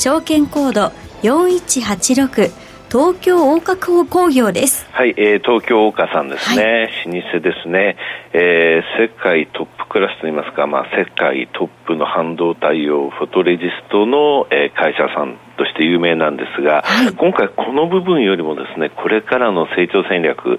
[0.00, 2.50] 証券コード4186
[2.88, 4.88] 東京大花工業です。
[4.92, 7.96] はい、えー、東京大花さんですね、はい、老舗ですね、
[8.32, 20.58] えー、世界トップクラスといいますか、まあ、世界トップの半導体用フォトレジストの、えー、会社さんとして有名なんですが、はい、今回この部分よりもですね、これからの成長戦略、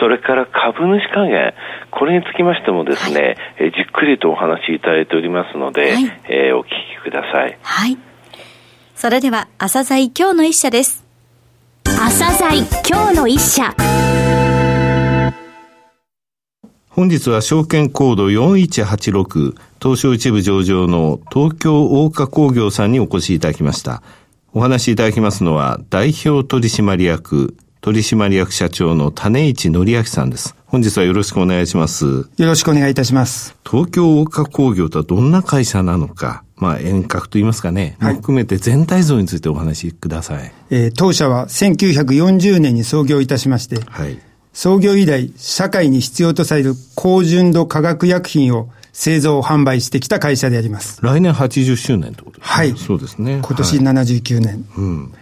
[0.00, 1.54] それから株主還元、
[1.90, 7.56] これにつきましてもですね、はい、えー、じっくりとお話しいただいておりますので、はい、えー、お聞きください。
[7.62, 8.11] はい。
[9.02, 11.02] それでは、朝鮮今日の一社です。
[11.86, 13.74] 朝鮮今日の一社
[16.88, 24.04] 本日は証券コード4186東証一部上場の東京大花工業さんにお越しいただきました。
[24.52, 30.54] お話しいただきますのは代表取締役取締役社長の種市則明さんです。
[30.66, 32.04] 本日はよろしくお願いします。
[32.06, 33.56] よろしくお願いいたします。
[33.68, 40.52] 東京大花工業とはどんな会社なのか、まあ遠隔といいますかね、はい、含めて全体像についてお話しください。
[40.70, 44.16] えー、当社は1940年に創業いたしまして、はい、
[44.52, 51.00] 創業以来、社会に必要とされる高純度化学薬品を製造販売してきた会社であります。
[51.02, 52.54] 来年80周年ってことですね。
[52.54, 52.76] はい。
[52.76, 53.40] そうですね。
[53.42, 54.46] 今年79年。
[54.46, 55.12] はい、うん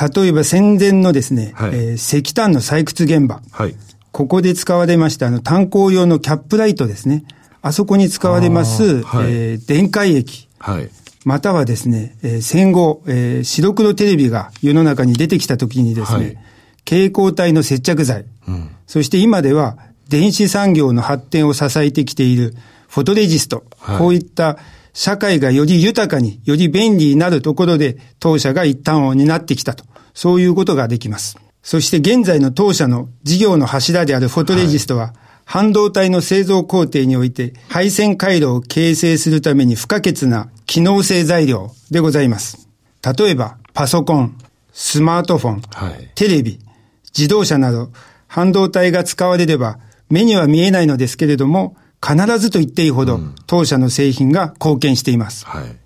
[0.00, 3.40] 例えば戦前のですね、はい、えー、石炭の採掘現場。
[3.52, 3.74] はい。
[4.12, 7.24] ここで使われました、あの、炭鉱用のキャップライトですね。
[7.62, 10.48] あそこに使われます、はい、えー、電解液。
[10.58, 10.90] はい。
[11.24, 16.38] またはですね、えー、戦後、えー、白黒テレビが世の中に出てきた時にですね、はい、
[16.84, 19.78] 蛍光体の接着剤、うん、そして今では
[20.08, 22.54] 電子産業の発展を支えてきている
[22.88, 24.58] フォトレジスト、はい、こういった
[24.94, 29.84] 社会がより豊かに、より便利になるところで、当社が一端を担ってきたと。
[30.14, 31.36] そういうことができます。
[31.62, 35.12] そして現在の当社の事業の柱であるフォトレジストは、はい、
[35.44, 42.68] 半導体の製造工程において、配線回路を形成するために不可欠な機能性材料でございます。
[43.18, 44.38] 例えば、パソコン、
[44.72, 46.60] スマートフォン、はい、テレビ、
[47.16, 47.90] 自動車など、
[48.28, 49.78] 半導体が使われれば、
[50.08, 55.46] 目には見えないのですけれども、必ずと言っていいほど、当社の製品が貢献しています。
[55.46, 55.76] はい、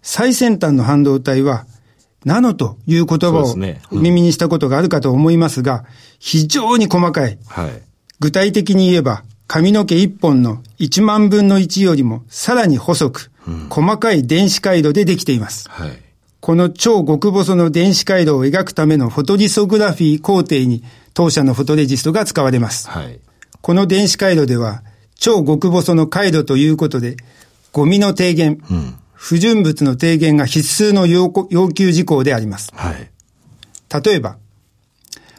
[0.00, 1.66] 最先端の半導体は、
[2.24, 3.56] ナノという言葉を
[3.92, 5.84] 耳にしたことがあるかと思いますが、
[6.20, 7.38] 非常に細かい。
[7.46, 7.82] はい、
[8.20, 13.30] 具体的に言えば、髪の毛一本の1万分の1よりもさらに細く、
[13.68, 15.68] 細かい電子回路でできています。
[15.68, 15.98] はい、
[16.40, 20.82] この超極細の電子回路を描くためのフォトリソグラフィー工程に
[21.14, 22.88] 当社のフォトレジストが使われます。
[22.88, 23.20] はい、
[23.60, 24.82] この電子回路では
[25.18, 27.16] 超極細の回路ということで、
[27.72, 31.30] ゴミの低減、うん、不純物の低減が必須の要
[31.70, 32.70] 求事項であります。
[32.74, 33.10] はい、
[34.04, 34.38] 例えば、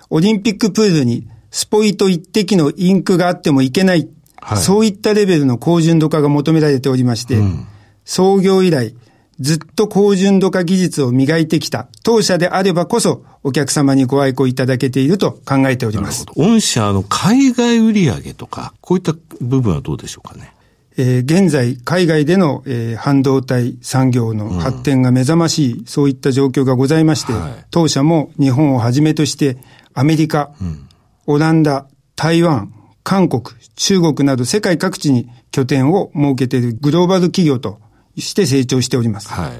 [0.09, 4.07] オリンピックプールにスポイト一滴のインクがあってもいけない、
[4.41, 7.67] はい、そういったレベルの高純度化が求められておりまして、うん、
[8.05, 8.95] 創業以来、
[9.39, 16.25] ずっと高純度化技術を磨いてきた当社であればこそ、お客様にご愛顧いただけていると考えております。
[16.35, 20.53] 御社の海外売上とか、こういった部分はどうでしょうかね。
[20.99, 29.57] えー、現在、海外での、えー、半導体産業の発展が目覚ましい、うん、そういった状況がございまして、はい、当社も日本をはじめとして、
[29.93, 30.87] アメリカ、うん、
[31.27, 33.43] オランダ、台湾、韓国、
[33.75, 37.79] 中国など世界各地に拠点を設けているグローバル企業と
[38.17, 39.29] して成長しております。
[39.29, 39.51] はい、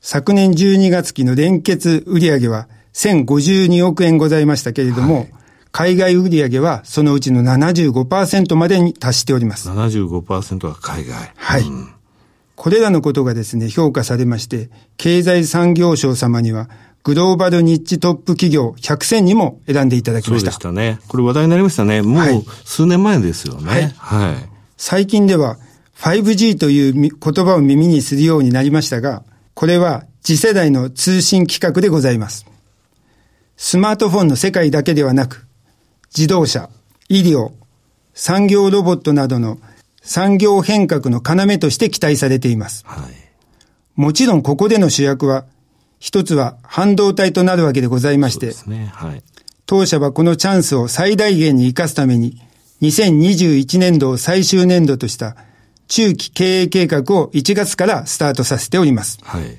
[0.00, 5.30] 昨年12月期の連結売上は1052億円ございましたけれども、はい、
[5.72, 9.68] 海外売上はそのうちの75%までに達しております。
[9.70, 11.32] 75%は海外。
[11.36, 11.62] はい。
[11.62, 11.88] うん、
[12.54, 16.68] これらのことがですね、評価されまして、経済産業省様には、
[17.04, 20.52] グローバルニッチトップ企業100選にも選んでいただきました。
[20.52, 21.00] そうでしたね。
[21.08, 22.00] これ話題になりましたね。
[22.02, 23.94] もう数年前ですよね。
[23.96, 24.32] はい。
[24.32, 25.56] はい、最近では
[26.02, 27.10] 5G という言
[27.44, 29.22] 葉を耳にするようになりましたが、
[29.54, 32.44] これは次世代の通信規格でございます。
[33.56, 35.46] スマートフォンの世界だけではなく、
[36.14, 36.68] 自動車、
[37.08, 37.52] 医療、
[38.14, 39.60] 産業ロボットなどの
[40.02, 42.82] 産業変革の要として期待されています。
[42.84, 43.14] はい、
[43.94, 45.44] もちろんここでの主役は、
[46.00, 49.22] 一つは半導体となるわけでございまして、ねはい、
[49.66, 52.42] 当社はこのチャンスを最大限に活かすために、
[52.80, 55.36] 2021年度を最終年度とした
[55.92, 59.18] 中期経営計画を1月からスタートさせております。
[59.22, 59.58] はい。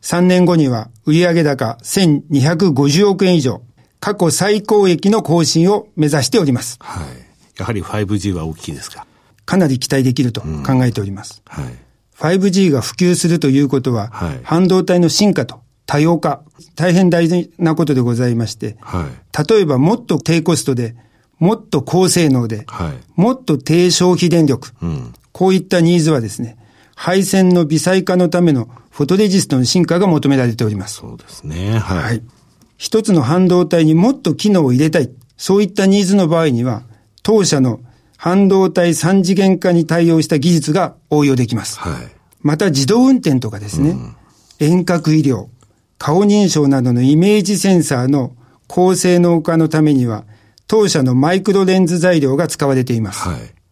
[0.00, 3.60] 3年後には売上高1250億円以上、
[4.00, 6.78] 過去最高益の更新を目指しております。
[6.80, 7.06] はい。
[7.58, 9.06] やはり 5G は大きいですか？
[9.44, 11.42] かなり期待できると考えております。
[11.54, 11.74] うん、はい。
[12.38, 16.44] 5G が普及するということは、はい、半導体の進化と多様化、
[16.76, 20.96] 大変大事なことでございまして、はい、例えばもっと低コストで、
[21.38, 26.56] もっと高性能で、はい、もっと低消費電力、うん、こういったニーズはですね、
[26.94, 30.98] 配線の微細化のためのフォトレジストの進化が求められております。
[30.98, 31.76] そうですね。
[31.76, 31.98] はい。
[31.98, 32.22] はい、
[32.78, 35.10] 一つの半導体にもっと機能を入れたい。
[35.36, 36.84] そういったニーズの場合には、
[37.24, 37.80] 当社の
[38.16, 41.80] 半導体三次元化に対応した技術が応用できます。
[41.80, 42.08] はい。
[42.40, 44.16] また自動運転とかですね、うん、
[44.60, 45.48] 遠隔医療、
[45.98, 48.36] 顔認証などのイメージセンサーの
[48.68, 50.26] 高性能化のためには、
[50.68, 53.28] 当社のマイクロレンズ材料が使われています。
[53.28, 53.63] はい。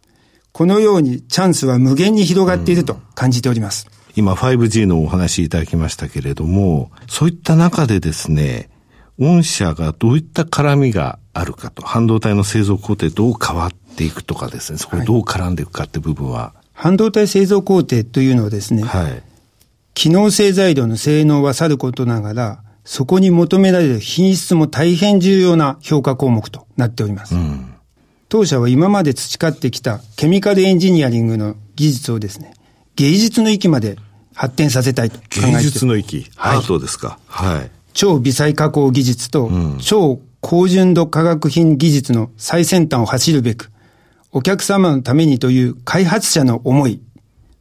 [0.53, 3.87] このようにチャンスは無限に広がっていると感じております。
[3.95, 8.69] うん今 5G のお話いただきましたけれども、そういった中でですね、
[9.19, 19.23] 御社がどういった絡みがあるかと、半導体の製造工程どう変わっていくとかですね、そこにどう絡んでいくかって部分は、はい、半導体製造工程というのはですね、はい、
[19.95, 27.35] 機能性材料の性能はさることながら、そこに求められる品質も大変重要な評価項目となっております。
[27.35, 27.72] うん、
[28.33, 32.55] 当社は今まで培ってきたケミカルエンジニアリングの技術をですね、
[32.97, 33.99] 芸術の域まで
[34.33, 37.19] 発展させたいと考えて芸術の域、はい、アートですか。
[37.27, 37.71] はい。
[37.93, 39.51] 超微細加工技術と、
[39.83, 43.71] 超高純度化学品技術の最先端を走るべく、
[44.31, 47.03] お客様のためにという開発者の思い、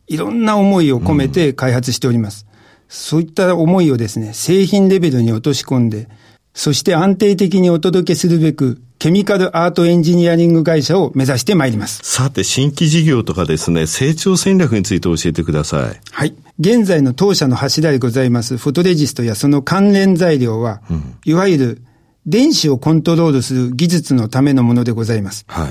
[0.08, 2.48] いろんな思いを込めて開発しております。
[2.50, 6.08] うん、そういった思いをですね、製品レベルに落とし込んで、
[6.54, 12.02] そして安定的にお届けするべく、ケミカルアートエンジニアリング会社を目指してまいります。
[12.04, 16.00] さて、新規事業とかですね、成長戦略について教えてください。
[16.12, 16.36] はい。
[16.60, 21.82] 現在の当社の柱でございますフォトレジストやその関連材料は、うん、いわゆる
[22.28, 25.46] 電子をコントロールする技術のためのものでございます。
[25.48, 25.70] はい。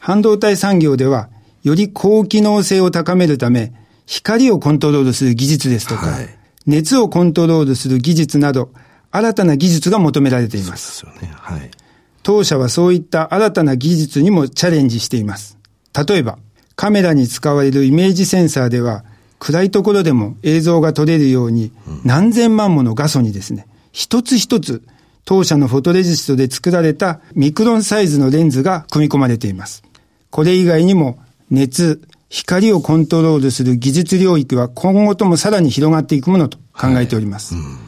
[0.00, 1.28] 半導体産業では、
[1.62, 3.72] より高機能性を高めるため、
[4.06, 6.28] 光をコントロールする技術ですとか、はい、
[6.66, 8.70] 熱をコントロールする技術など、
[9.12, 11.00] 新たな技術が求められています。
[11.00, 11.34] そうですよね。
[11.36, 11.70] はい。
[12.22, 15.58] 当社はそういった新たな技術にもチャレンジしています。
[16.06, 16.38] 例えば、
[16.76, 19.04] カメラに使われるイメージセンサーでは、
[19.38, 21.72] 暗いところでも映像が撮れるように、
[22.04, 24.82] 何千万もの画素にですね、一つ一つ、
[25.24, 29.82] 当社のフォトレジストで作られたミクロンサイズのレンズが組み込まれています。
[30.30, 31.18] これ以外にも、
[31.50, 32.00] 熱、
[32.32, 37.54] 光をコントロールする技術領域は今後ともさらに広がっていくものと考えております。
[37.54, 37.78] はいうん、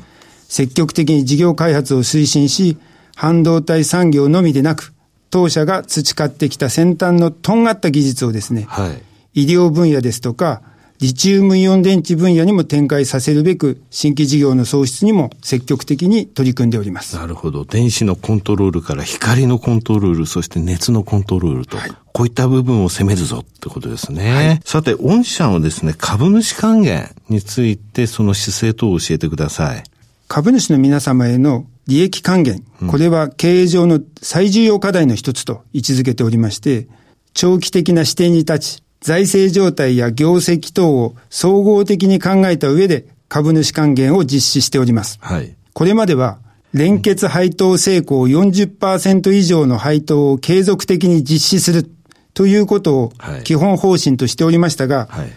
[0.55, 2.79] 積極的に事業開発を推進し、
[3.17, 4.95] 半導体産業のみでなく、
[5.29, 8.95] 当社が培ってきた先端のとんがった技術をですね、は
[9.35, 10.63] い、医療分野ですとか、
[11.01, 17.17] リチウムイオン電池分野にも展開させるべく、新規事業の創出にも積極的に取り組んでおります。
[17.17, 17.65] なるほど。
[17.65, 24.31] 電子のコントロールから光のコントロール、そして熱のコントロールと、はい、こういった部分を攻めるぞってことですね。
[24.33, 29.83] はい、さて、御社のですね、株主還元について、その姿勢等を教えてください。
[30.29, 36.89] 株主の皆様への利益還元、これは経営上の最重要課題の一つと位置づけておりまして、
[37.35, 45.19] 長期的な視点に立ち、財政状態や業績等を総合的に考えた上で株主還元を実施しております。
[45.21, 46.39] はい、これまでは、
[46.73, 51.89] 連結配当成功40%以上の配当を継続的に実施する
[52.33, 53.13] ということを
[53.45, 55.29] 基本方針としておりましたが、はい、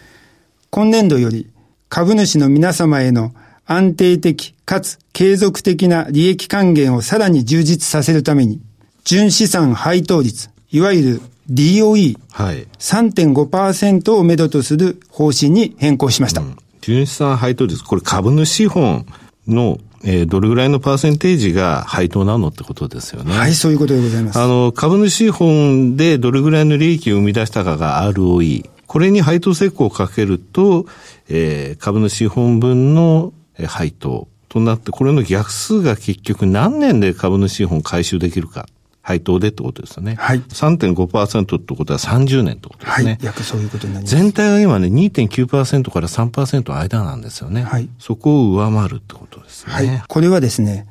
[0.71, 1.47] 今年度より
[1.89, 3.33] 株主の皆様への
[3.67, 8.61] 安定的かつ継続的な利益還元をさらに充実させるために、
[9.03, 11.21] 純資産配当率、いわゆる
[11.51, 16.41] DOE、はい、3.5%をめどとする方針に変更しました。
[16.41, 19.05] うん、純資産配当率、これ株主資本
[19.47, 23.35] のえー、どれぐらいのパーセンテージが配当なのってことですよね。
[23.35, 24.39] はい、そういうことでございます。
[24.39, 28.69] あの、株主資本でどれぐらいの利益を生み出したかが ROE。
[28.85, 30.85] これに配当成功をかけると、
[31.29, 33.33] えー、株主資本分の
[33.65, 38.67] 配当となって、これの逆数が結局何年で株主資本回収できるか。
[39.07, 40.15] 配当でってことですよね。
[40.19, 40.41] はい。
[40.41, 43.11] 3.5%ってことは30年ってことですね。
[43.11, 43.17] はい。
[43.21, 44.13] 約そういうことになります。
[44.13, 47.63] 全体は今ね、2.9%から3%の間なんですよね。
[47.63, 47.87] はい。
[47.99, 49.73] そこを上回るってことですね。
[49.73, 50.03] はい。
[50.05, 50.87] これはですね、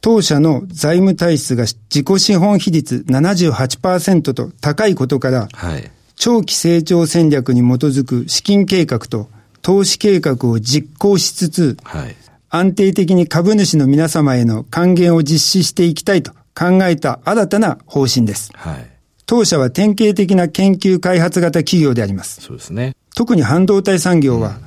[0.00, 5.90] 当社の財務体質が自己資本比率78%と高いことから、はい。
[6.14, 9.28] 長期成長戦略に基づく資金計画と
[9.66, 12.14] 投資計画を実行しつつ、はい。
[12.50, 18.52] 安定的に株主の皆様への還元を実施していきたいと考えた新たな方針です。
[18.54, 18.86] はい。
[19.26, 22.42] 当社は典型的な研究開発型企業であります。
[22.42, 22.94] そうですね。
[23.16, 24.60] 特に半導体産業は、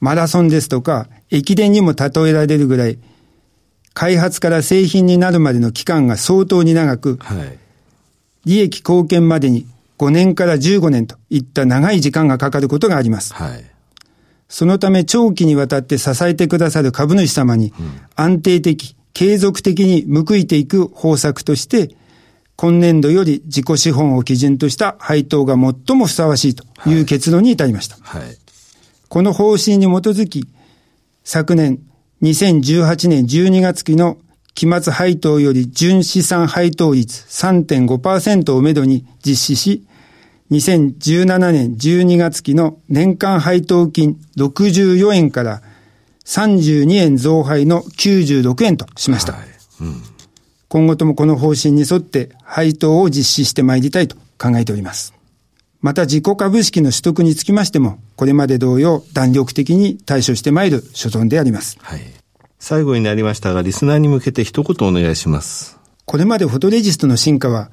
[0.00, 2.98] マラソンですとか、駅伝にも例えられるぐらい、
[3.94, 7.56] 開発から製品になるまでの期間が相当に長く、はい、
[8.46, 13.32] 利益貢献までに5年から15年といった長い時間がかかることがあります。
[13.32, 13.64] はい、
[14.50, 17.72] そのため長期にわたって支えてくださる株主様に
[18.16, 21.94] 安定的、継続的に報いていく方策として、
[22.56, 27.96] 今年度より自己資本を基準とした配当が最もふさわしいという結論に至りました。
[28.02, 28.22] はい。
[28.22, 28.36] はい、
[29.08, 30.44] この方針に基づき、
[31.22, 31.78] 昨年
[32.20, 34.18] 2018年12月期の
[34.54, 39.86] 期末配当より純資産配当率3.5%をめどに実施し、
[40.50, 45.62] 2017年12月期の年間配当金64円から
[46.24, 49.32] 32円増配の96円としました。
[49.32, 49.42] はい
[49.80, 50.02] うん、
[50.68, 55.14] 今後ともこの方針に沿って配当を実施してまいりたいと考えております。
[55.80, 61.78] また自己株式の取得につきましても、これまで同様弾力的に対処してまいる所存であります。
[61.80, 62.00] はい。
[62.58, 65.78] 最後になりましたが、リスナーに向けて一言お願いします。
[66.04, 67.70] これまでフォトレジストの進化は、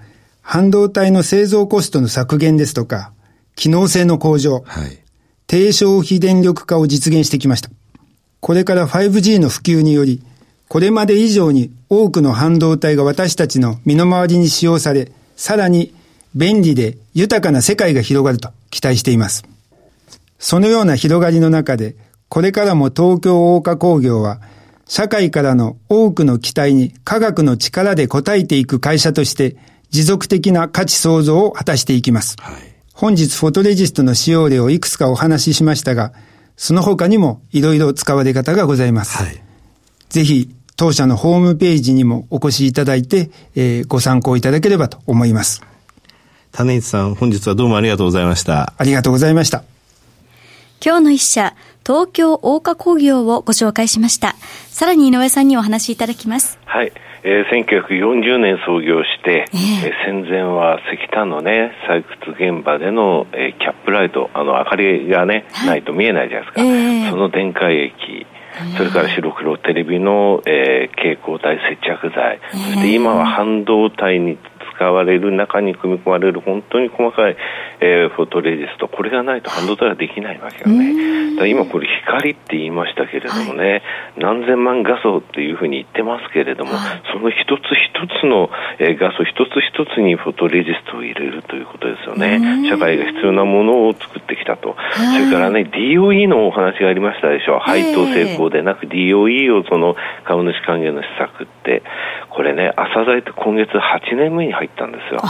[0.50, 3.12] 半導体の製造コストの削減ですとか、
[3.58, 4.98] 機能性の向上、はい、
[5.46, 7.70] 低消費電力化を実現してきました。
[8.40, 10.24] これから 5G の普及により、
[10.70, 15.94] これまで以上に多くの半導体が私たちの身の回りに使用され、さらに
[16.34, 19.44] 便利で豊かな世界が広がると期待しています。
[20.40, 21.98] そのような広がりの中で、
[22.30, 24.40] これからも東京大岡工業は、
[24.88, 29.58] 社会からの多くの期待に科学の力で応えていく会社として、
[29.90, 32.36] 持続的な価値創造を果たしていきます。
[32.40, 32.56] はい、
[32.94, 36.14] 本日フォトレジストの使用例をいくつかお話ししましたが、
[36.56, 39.18] その他にもいろいろ使われ方がございます。
[39.18, 39.42] はい、
[40.10, 45.64] ぜひ、当社のホームページにもお越しいただいて、えー、ご参考いただければと思います。
[46.52, 48.74] 種市さん、本日はどうもありがとうございました。
[48.78, 49.64] ありがとうございました。
[50.84, 54.36] 今日の一社、東京大華工業をご紹介しました。
[54.70, 56.60] さらに井上さんにお話しいただきます。
[56.66, 56.92] はい。
[57.28, 66.62] えー、1940年創業して、えー、えー、戦前は石炭のね、採掘現場での、えー、キャップライト、あの、明かりがね、はい、ないと見えないじゃないですか。
[66.64, 68.26] えー、その電解液、
[68.78, 74.38] それから白黒テレビの、えー、蛍光体接着剤、そして今は半導体に
[74.78, 77.36] 使われる中に組み込まれる本当に細かい、
[77.82, 81.36] えー、フォトレジストこれがないと半導体はできないわけよね。
[81.36, 83.82] だ今これ光って言いましたけれどもね、はい、
[84.18, 92.70] 何千万画素っていうふうに言ってますけれども、はい、その一つ一つの、えー、画素一つ一つにフォトレジストを入れるということですよね。
[92.70, 97.60] 社会が必要なものを作ってきたと、それからね DOE のお話がありましたでしょ。
[97.60, 101.84] 配当成功でなく DOE をその株主還元の施策って
[102.30, 105.22] これね朝材って今月8年目に入ったんですよ。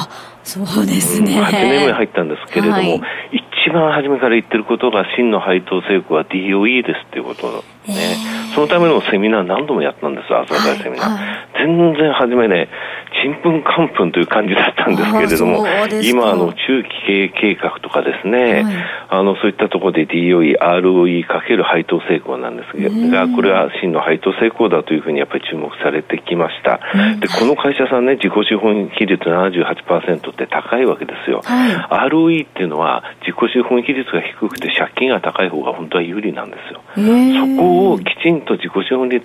[0.43, 3.01] そうですね、うん、8年目に入ったんですけれども、はい、
[3.31, 8.17] 一番初めから言ってることが真の配当成功は DOE ですっていうことね、
[8.53, 11.27] そのためのセミナー何度もやったんです朝会セミナー、はい。
[11.27, 12.69] はい、全然初めね
[13.11, 15.65] ちんぷんかんぷんという感じだったんですけれども
[16.03, 18.75] 今あの中期経営計画とかですね、はい、
[19.09, 22.77] あのそういったところで DOE、ROE かける配当成功なんです
[23.11, 26.79] がこれは真の配当成功だというふうにやっぱり注目されてきました。
[27.19, 36.81] でこの会社さんね自己資本比率78%って高いわけですよ、はい、ROE っていうのは自己資本比率が低くて借金が高い方が本当は有利なんですよ。
[36.95, 39.23] そこをきちんと自己資本率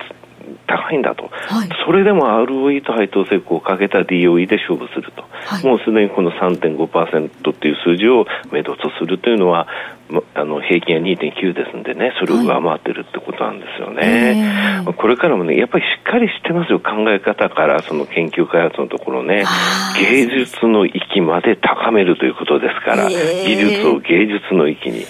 [0.66, 9.66] 高いんだと、はい、それでも ROE と配当成功をかけた DOE で勝負すると、はい、もうすでにこの3.5%っていう数字を目処とするというのは、
[10.34, 14.82] あの平均は2.9ですんでね、それを上回ってるってことなんですよね。
[14.84, 19.44] はい、これからもね、やっぱりしっかりしてますよ、考え方から、その研究開発のところね、
[19.98, 25.04] 芸術の域まで高めるということですから、技術を芸術の域に。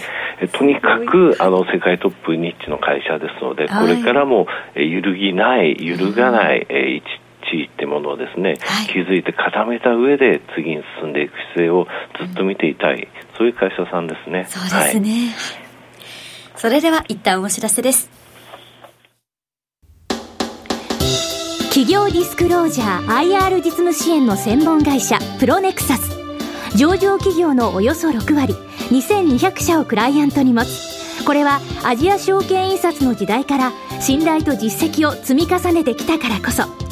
[0.52, 7.21] とにかくあの世界トップニッチの会社ですので、これからも揺るぎない、揺るがない、え一
[7.52, 11.86] 地位ってものをですね、はい、築いて固めた上で次に進んでいく姿勢を
[12.18, 13.06] ずっと見ていたい、
[13.36, 14.46] そういう会社さんですね。
[14.48, 15.10] そうですね。
[15.10, 15.30] はい、
[16.56, 18.08] それでは一旦お知らせです。
[21.68, 26.14] 企業ディスクロージャー IR 実務支援の専門会社プロネクサス
[26.76, 28.52] 上場企業のおよそ6割
[28.90, 36.91] 2200社をクライアントに持つこれはアジア証券印刷の時代から信頼と実績を積み重ねてきたからこそ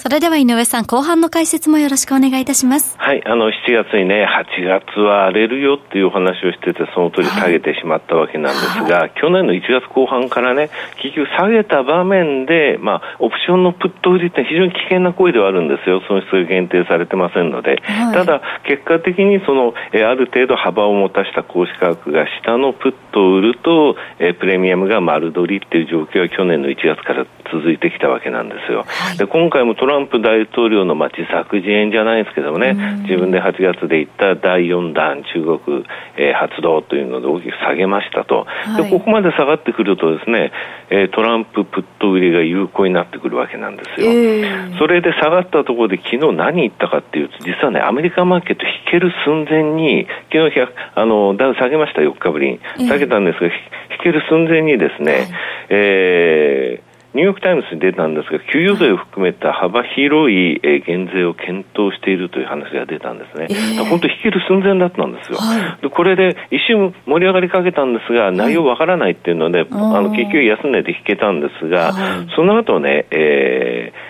[0.00, 2.96] それでは井上さん、後半の解説もよろしくお願いいたします。
[2.96, 10.70] はい、あの、7月にね、8月は荒れるよっていうお話をしてて、その通り下げてしまったわけなんですが、はい、去年の1月後半からね、
[11.02, 16.00] 結局下げた場面で、まあ、オプションのプット売りって非常に危険な行為ではあるんですよ。
[16.08, 17.76] 損失が限定されてませんので。
[17.84, 28.84] はい、ただ、結果的にその、えある程度幅を持たした公式価格が下のプットを売ると、えプレミアムが丸取りっていう状況は去年の1月から続いてきたわけなんですよ。
[28.86, 35.84] はい、で今回もトランプ大統領の、まあ、自作自演じゃないですけどもね、自分で8月で言った第4弾中国、
[36.16, 40.52] えー、発動というので大きく下げましたと、はい、でここまで下がってくるとですね、
[40.90, 44.10] えー、トランププット売りが有効になってくるわけなんですよ。
[44.10, 52.60] えー、それで下がったところで昨日何言ったかっていうと実はねアメリカマーケット引ける寸前に昨日あのだ下げました4日ぶりに。
[52.88, 53.52] 下げたんですが、えー、
[53.94, 55.28] 引ける寸前にですね、はい、
[55.70, 63.46] えーニューヨーク・タイムズに出たんですが、給与税を含めた幅広い減税を検討しているという話が出たんですね。
[63.50, 65.38] えー、本当、引ける寸前だったんですよ。
[65.38, 74.09] はい、でこれで一瞬盛り上がりかけたんですが、内容わからないっていうので、はい、あの結局安値で引けたんですが、はい、その後ね、えー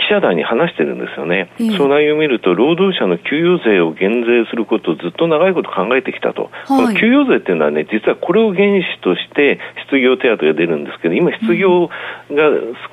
[0.00, 11.92] 記者団に話してるんですよね、うん、その内容を見ると、労働者の給与税を減税することをずっと長いこと考えてきたと、はい、この給与税っていうのはね、実はこれを原資として失業手当が出るんですけど、今、失業が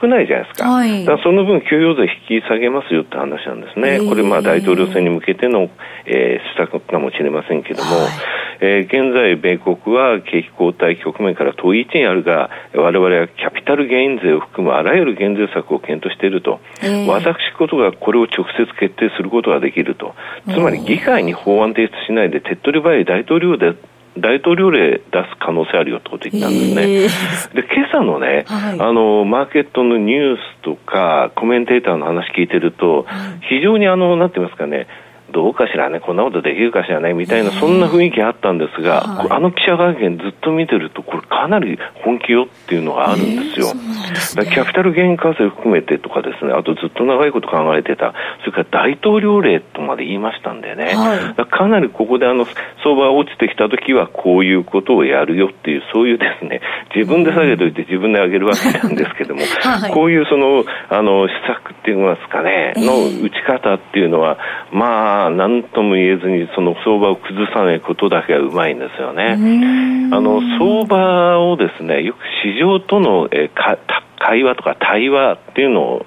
[0.02, 5.70] 少ないじゃないですか、うん、だからその分、給与税引き下げますよって話なんですね、これ、まあ大統領選に向けての、
[6.06, 8.38] えー、施策かもしれませんけども、はい。
[8.60, 23.75] えー、現在、米国は景気後退局面から遠い位置にあるが、我々はキャピタルゲイン税を含むあらゆる減税策を検討していると、えー、私ことがこれを直接決定することができると、つまり議会に法案提出しないで手っ取り早い大統領で
[24.20, 25.04] 大統領令出す
[25.39, 27.04] 可能性あるよってこと言ったんですね。
[27.04, 27.06] え。
[27.06, 33.06] ー、で、今朝のね、はい、あの、マーケットのニュースとか、コメンテーターの話聞いてると、
[33.50, 34.88] 非常にあの、なんて言いますかね、
[35.38, 43.67] どうかしらね、こんなことできるかしらね、みたいな、そんな雰囲気あったんですが、はい、あの記者会見ずっと見てると、これかなり本気よっていうのがあるんですよ。
[43.67, 52.47] すね、キャピタルゲイン課税含めてとかですね、あとずっと長いこと考えてた、それから大統領令とまで言いましたんでね、はい、かなりここであの、
[52.84, 56.62] 相場が落ちてきた時はこういうことをやるよっていう、そういうですね、
[56.95, 64.38] 自分で下げといて自分で上げるわけなんですけども、 はい、こういうその、あの、施策って言いますかね、の打ち方っていうのは、
[64.71, 69.34] まあ、まあ、何とも言えずに、その相場を崩さないことだけがうまいんですよね。
[70.12, 73.78] あの、相場をですね、よく市場との、えか
[74.20, 76.06] 会話とか対話っていうのを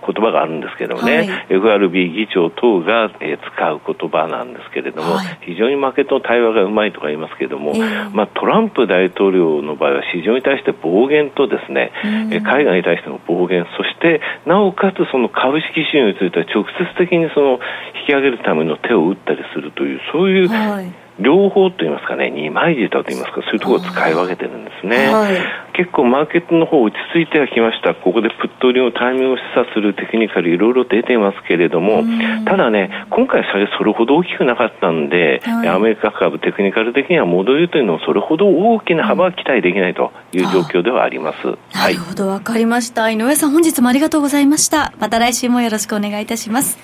[0.00, 11.92] 言葉があるんですけどもね、はい、FRB 議長等が、えー、使う言葉なんですけれども、はい、非常に負けと対話がうまいとか言いますけれども、えー、まあ、トランプ大統領の場合は市場に対して暴言とですね、
[12.32, 17.58] えー、海外に対しての暴言、そしてなおかつその株式市場については直接的にその
[18.00, 25.12] 引き上げるための手を打ったりするという、そういう、はい両方といいますかね、二枚舌といいますか、そういうところを使い分けてるんですね。
[25.12, 25.36] はい、
[25.74, 27.94] 結構マーケットの方落ち着いてはきました。
[27.94, 32.02] ここでプット売りのタイミングを示唆するテクニカルいろいろ出ていますけれども、
[32.46, 41.46] ただね、今回下げそれほど大きくなかったんで、はい、アメリカ株テクニカル的には戻りというのもそれほど大きな幅は期待できないという状況ではあります。
[41.74, 43.10] なるほど、わかりました。
[43.10, 44.92] 井上さん本日もありがとうございました。
[44.98, 46.78] また来週もよろしくお願いいたします。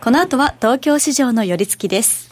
[0.00, 2.31] この後は東京市場の寄り付きです。